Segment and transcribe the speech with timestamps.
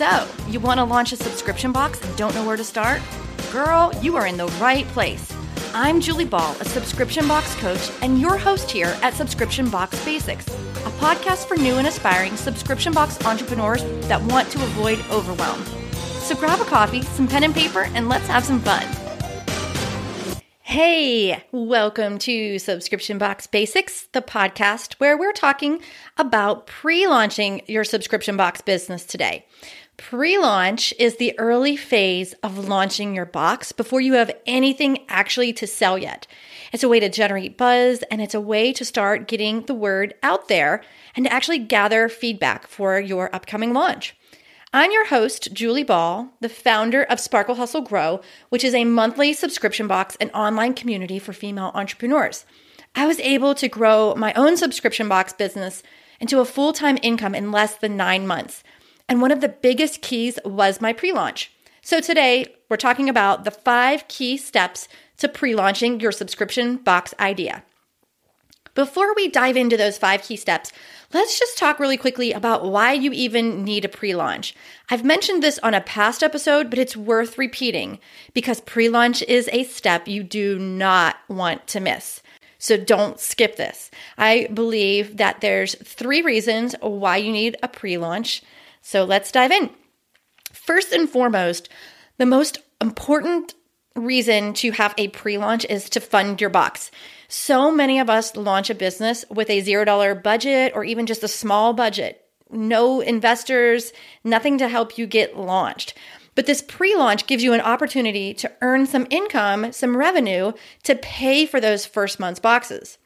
[0.00, 3.02] So, you want to launch a subscription box and don't know where to start?
[3.52, 5.30] Girl, you are in the right place.
[5.74, 10.48] I'm Julie Ball, a subscription box coach, and your host here at Subscription Box Basics,
[10.48, 15.62] a podcast for new and aspiring subscription box entrepreneurs that want to avoid overwhelm.
[15.92, 18.86] So grab a coffee, some pen and paper, and let's have some fun.
[20.70, 25.82] Hey, welcome to Subscription Box Basics, the podcast where we're talking
[26.16, 29.44] about pre launching your subscription box business today.
[30.00, 35.52] Pre launch is the early phase of launching your box before you have anything actually
[35.52, 36.26] to sell yet.
[36.72, 40.14] It's a way to generate buzz and it's a way to start getting the word
[40.22, 40.82] out there
[41.14, 44.16] and to actually gather feedback for your upcoming launch.
[44.72, 49.34] I'm your host, Julie Ball, the founder of Sparkle Hustle Grow, which is a monthly
[49.34, 52.46] subscription box and online community for female entrepreneurs.
[52.94, 55.82] I was able to grow my own subscription box business
[56.18, 58.64] into a full time income in less than nine months.
[59.10, 61.50] And one of the biggest keys was my pre launch.
[61.82, 64.86] So today, we're talking about the five key steps
[65.18, 67.64] to pre launching your subscription box idea.
[68.76, 70.70] Before we dive into those five key steps,
[71.12, 74.54] let's just talk really quickly about why you even need a pre launch.
[74.90, 77.98] I've mentioned this on a past episode, but it's worth repeating
[78.32, 82.22] because pre launch is a step you do not want to miss.
[82.58, 83.90] So don't skip this.
[84.16, 88.44] I believe that there's three reasons why you need a pre launch.
[88.80, 89.70] So let's dive in.
[90.52, 91.68] First and foremost,
[92.18, 93.54] the most important
[93.96, 96.90] reason to have a pre launch is to fund your box.
[97.28, 101.28] So many of us launch a business with a $0 budget or even just a
[101.28, 102.24] small budget.
[102.50, 103.92] No investors,
[104.24, 105.94] nothing to help you get launched.
[106.34, 110.52] But this pre launch gives you an opportunity to earn some income, some revenue
[110.84, 112.98] to pay for those first month's boxes.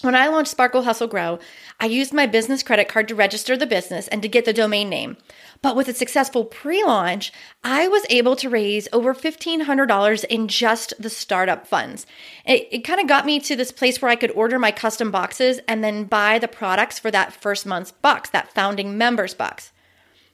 [0.00, 1.40] When I launched Sparkle Hustle Grow,
[1.80, 4.88] I used my business credit card to register the business and to get the domain
[4.88, 5.16] name.
[5.60, 7.32] But with a successful pre launch,
[7.64, 12.06] I was able to raise over $1,500 in just the startup funds.
[12.46, 15.10] It, it kind of got me to this place where I could order my custom
[15.10, 19.72] boxes and then buy the products for that first month's box, that founding members box.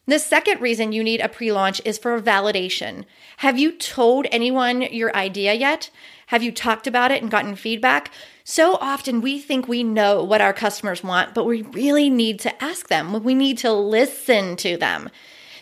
[0.06, 3.06] The second reason you need a pre launch is for validation.
[3.38, 5.88] Have you told anyone your idea yet?
[6.26, 8.10] Have you talked about it and gotten feedback?
[8.44, 12.62] So often we think we know what our customers want, but we really need to
[12.62, 13.24] ask them.
[13.24, 15.08] We need to listen to them.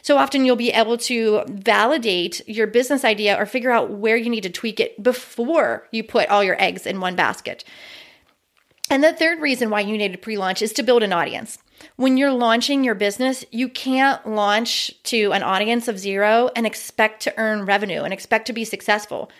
[0.02, 4.28] So often you'll be able to validate your business idea or figure out where you
[4.28, 7.62] need to tweak it before you put all your eggs in one basket.
[8.90, 11.58] And the third reason why you need a pre launch is to build an audience.
[11.94, 17.22] When you're launching your business, you can't launch to an audience of zero and expect
[17.22, 19.30] to earn revenue and expect to be successful.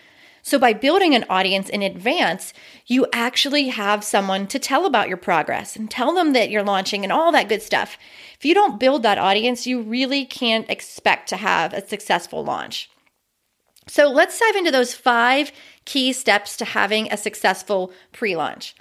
[0.44, 2.53] So, by building an audience in advance,
[2.86, 7.04] you actually have someone to tell about your progress and tell them that you're launching
[7.04, 7.97] and all that good stuff.
[8.36, 12.91] If you don't build that audience, you really can't expect to have a successful launch.
[13.86, 15.52] So, let's dive into those five
[15.84, 18.75] key steps to having a successful pre launch.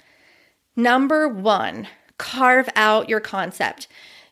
[0.74, 1.86] Number one,
[2.18, 3.86] carve out your concept.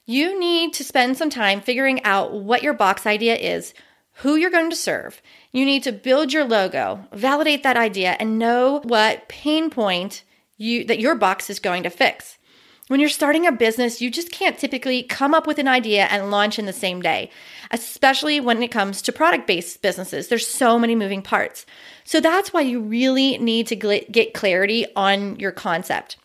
[0.05, 3.73] You need to spend some time figuring out what your box idea is,
[4.15, 5.23] who you're going to serve.
[5.53, 10.23] You need to build your logo, validate that idea, and know what pain point
[10.57, 12.37] you that your box is going to fix.
[12.89, 16.33] When you're starting a business, you just can't typically come up with an idea and
[16.33, 17.31] launch in the same day,
[17.71, 20.27] especially when it comes to product based businesses.
[20.27, 21.65] There's so many moving parts.
[22.03, 26.17] So that's why you really need to get clarity on your concept.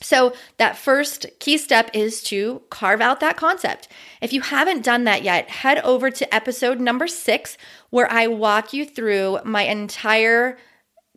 [0.00, 3.88] So, that first key step is to carve out that concept.
[4.20, 7.56] If you haven't done that yet, head over to episode number six,
[7.90, 10.56] where I walk you through my entire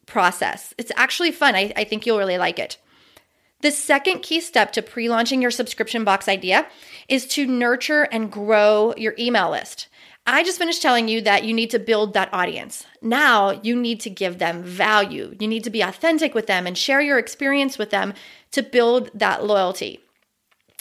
[0.06, 0.74] process.
[0.78, 1.56] It's actually fun.
[1.56, 2.78] I, I think you'll really like it.
[3.62, 6.68] The second key step to pre launching your subscription box idea
[7.08, 9.88] is to nurture and grow your email list.
[10.26, 12.86] I just finished telling you that you need to build that audience.
[13.02, 15.36] Now you need to give them value.
[15.40, 18.14] You need to be authentic with them and share your experience with them
[18.52, 20.00] to build that loyalty.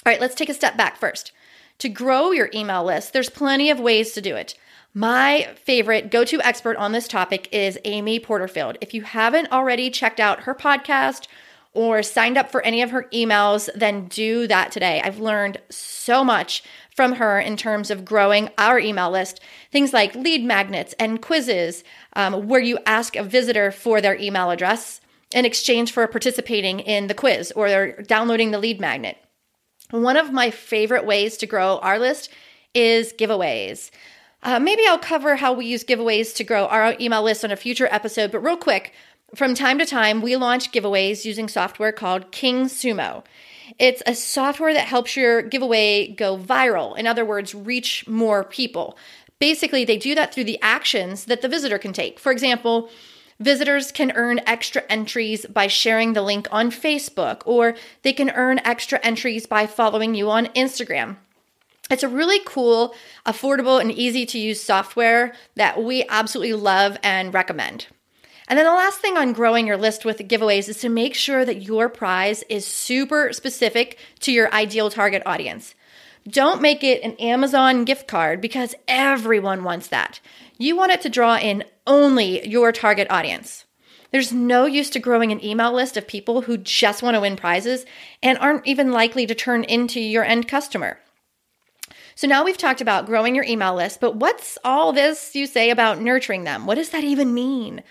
[0.04, 1.32] All right, let's take a step back first.
[1.78, 4.54] To grow your email list, there's plenty of ways to do it.
[4.92, 8.76] My favorite go to expert on this topic is Amy Porterfield.
[8.80, 11.28] If you haven't already checked out her podcast
[11.72, 15.00] or signed up for any of her emails, then do that today.
[15.02, 16.64] I've learned so much
[17.00, 19.40] from her in terms of growing our email list.
[19.72, 21.82] Things like lead magnets and quizzes,
[22.14, 25.00] um, where you ask a visitor for their email address
[25.32, 29.16] in exchange for participating in the quiz or downloading the lead magnet.
[29.90, 32.28] One of my favorite ways to grow our list
[32.74, 33.90] is giveaways.
[34.42, 37.56] Uh, maybe I'll cover how we use giveaways to grow our email list on a
[37.56, 38.92] future episode, but real quick,
[39.34, 43.24] from time to time, we launch giveaways using software called King Sumo.
[43.78, 46.96] It's a software that helps your giveaway go viral.
[46.96, 48.96] In other words, reach more people.
[49.38, 52.18] Basically, they do that through the actions that the visitor can take.
[52.18, 52.90] For example,
[53.40, 58.60] Visitors can earn extra entries by sharing the link on Facebook, or they can earn
[58.66, 61.16] extra entries by following you on Instagram.
[61.90, 62.94] It's a really cool,
[63.24, 67.86] affordable, and easy to use software that we absolutely love and recommend.
[68.50, 71.44] And then the last thing on growing your list with giveaways is to make sure
[71.44, 75.76] that your prize is super specific to your ideal target audience.
[76.26, 80.18] Don't make it an Amazon gift card because everyone wants that.
[80.58, 83.66] You want it to draw in only your target audience.
[84.10, 87.36] There's no use to growing an email list of people who just want to win
[87.36, 87.86] prizes
[88.20, 90.98] and aren't even likely to turn into your end customer.
[92.16, 95.70] So now we've talked about growing your email list, but what's all this you say
[95.70, 96.66] about nurturing them?
[96.66, 97.84] What does that even mean?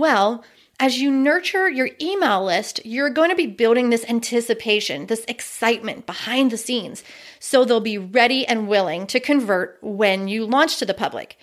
[0.00, 0.42] Well,
[0.78, 6.06] as you nurture your email list, you're going to be building this anticipation, this excitement
[6.06, 7.04] behind the scenes.
[7.38, 11.36] So they'll be ready and willing to convert when you launch to the public.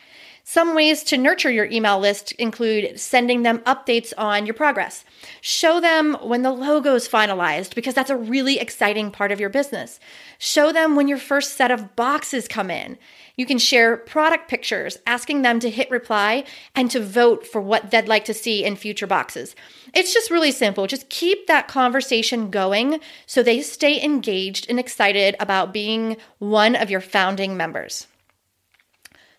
[0.49, 5.03] Some ways to nurture your email list include sending them updates on your progress.
[5.41, 9.49] Show them when the logo is finalized because that's a really exciting part of your
[9.49, 9.99] business.
[10.37, 12.97] Show them when your first set of boxes come in.
[13.35, 17.91] You can share product pictures, asking them to hit reply and to vote for what
[17.91, 19.53] they'd like to see in future boxes.
[19.93, 20.87] It's just really simple.
[20.87, 26.89] Just keep that conversation going so they stay engaged and excited about being one of
[26.89, 28.07] your founding members.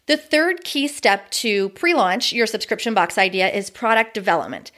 [0.09, 4.73] The third key step to pre launch your subscription box idea is product development.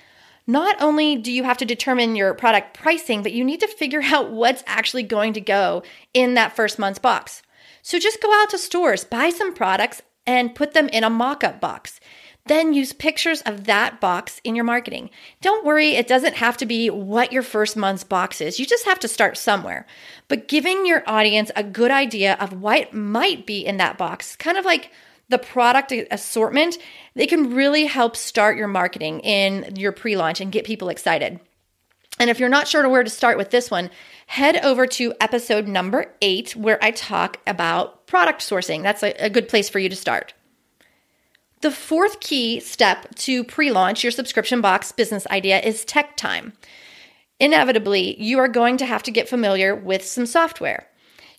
[0.45, 4.03] Not only do you have to determine your product pricing, but you need to figure
[4.03, 7.43] out what's actually going to go in that first month's box.
[7.81, 11.45] So just go out to stores, buy some products, and put them in a mock
[11.45, 12.01] up box.
[12.47, 15.11] Then use pictures of that box in your marketing.
[15.41, 18.59] Don't worry, it doesn't have to be what your first month's box is.
[18.59, 19.87] You just have to start somewhere.
[20.27, 24.59] But giving your audience a good idea of what might be in that box, kind
[24.59, 24.91] of like
[25.31, 26.77] the product assortment,
[27.15, 31.41] they can really help start your marketing in your pre launch and get people excited.
[32.19, 33.91] And if you're not sure where to start with this one,
[34.27, 38.83] head over to episode number eight, where I talk about product sourcing.
[38.83, 40.35] That's a, a good place for you to start.
[41.63, 46.55] The fourth key step to pre launch your subscription box business idea is tech time.
[47.39, 50.90] Inevitably, you are going to have to get familiar with some software.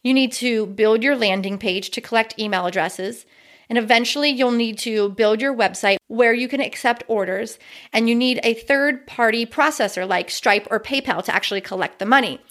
[0.03, 3.25] You need to build your landing page to collect email addresses.
[3.69, 7.57] And eventually, you'll need to build your website where you can accept orders,
[7.93, 12.05] and you need a third party processor like Stripe or PayPal to actually collect the
[12.05, 12.41] money.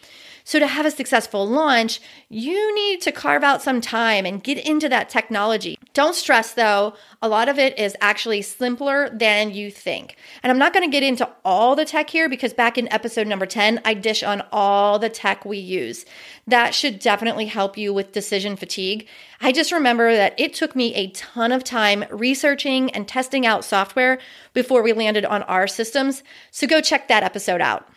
[0.44, 4.58] So, to have a successful launch, you need to carve out some time and get
[4.58, 5.78] into that technology.
[5.92, 10.16] Don't stress though, a lot of it is actually simpler than you think.
[10.42, 13.26] And I'm not going to get into all the tech here because back in episode
[13.26, 16.04] number 10, I dish on all the tech we use.
[16.46, 19.06] That should definitely help you with decision fatigue.
[19.40, 23.64] I just remember that it took me a ton of time researching and testing out
[23.64, 24.19] software
[24.52, 26.22] before we landed on our systems.
[26.50, 27.88] So, go check that episode out.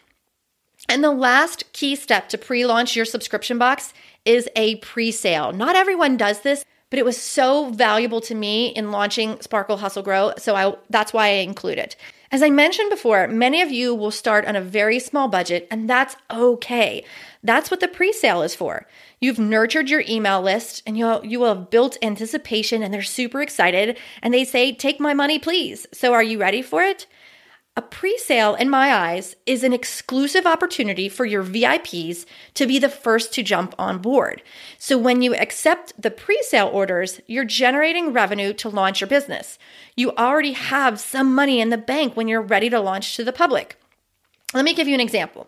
[0.89, 3.94] And the last key step to pre launch your subscription box
[4.25, 5.51] is a pre sale.
[5.51, 10.03] Not everyone does this, but it was so valuable to me in launching Sparkle Hustle
[10.03, 10.33] Grow.
[10.38, 11.95] So I, that's why I include it.
[12.31, 15.88] As I mentioned before, many of you will start on a very small budget, and
[15.89, 17.03] that's okay.
[17.44, 18.88] That's what the pre sale is for.
[19.19, 23.41] You've nurtured your email list and you'll, you will have built anticipation, and they're super
[23.41, 23.98] excited.
[24.22, 25.88] And they say, Take my money, please.
[25.93, 27.05] So are you ready for it?
[27.75, 32.77] A pre sale, in my eyes, is an exclusive opportunity for your VIPs to be
[32.77, 34.44] the first to jump on board.
[34.77, 39.58] So, when you accept the pre sale orders, you're generating revenue to launch your business.
[39.96, 43.34] You already have some money in the bank when you're ready to launch to the
[43.34, 43.80] public.
[44.53, 45.48] Let me give you an example.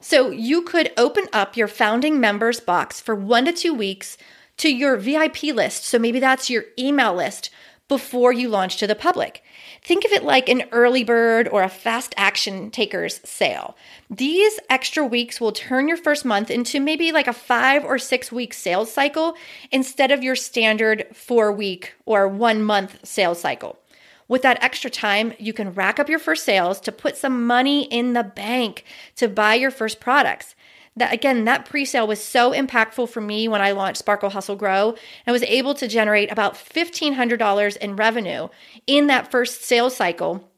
[0.00, 4.16] So, you could open up your founding members box for one to two weeks
[4.58, 5.84] to your VIP list.
[5.84, 7.50] So, maybe that's your email list
[7.88, 9.42] before you launch to the public.
[9.86, 13.76] Think of it like an early bird or a fast action taker's sale.
[14.10, 18.32] These extra weeks will turn your first month into maybe like a five or six
[18.32, 19.36] week sales cycle
[19.70, 23.78] instead of your standard four week or one month sales cycle.
[24.26, 27.84] With that extra time, you can rack up your first sales to put some money
[27.84, 30.55] in the bank to buy your first products
[30.96, 34.94] that again, that pre-sale was so impactful for me when I launched Sparkle Hustle Grow.
[35.26, 38.48] I was able to generate about $1,500 in revenue
[38.86, 40.50] in that first sales cycle.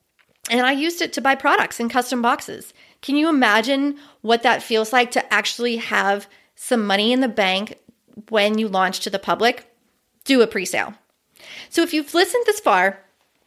[0.50, 2.72] And I used it to buy products in custom boxes.
[3.02, 7.78] Can you imagine what that feels like to actually have some money in the bank
[8.28, 9.70] when you launch to the public?
[10.24, 10.94] Do a pre sale.
[11.68, 13.00] So if you've listened this far,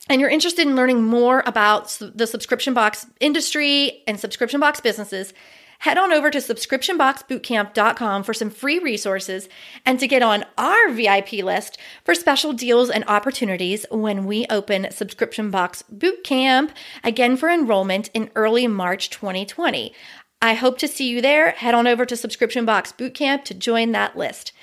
[0.10, 5.34] and you're interested in learning more about the subscription box industry and subscription box businesses,
[5.82, 9.50] head on over to subscriptionboxbootcamp.com for some free resources
[9.86, 14.92] and to get on our VIP list for special deals and opportunities when we open
[14.92, 16.70] Subscription Box Bootcamp
[17.04, 19.94] again for enrollment in early March 2020.
[20.40, 21.52] I hope to see you there.
[21.52, 24.54] Head on over to Subscription Box Bootcamp to join that list.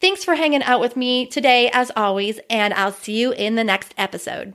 [0.00, 3.64] Thanks for hanging out with me today, as always, and I'll see you in the
[3.64, 4.54] next episode.